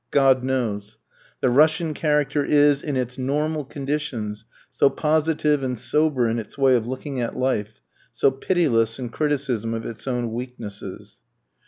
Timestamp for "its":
2.97-3.19, 6.39-6.57, 9.85-10.07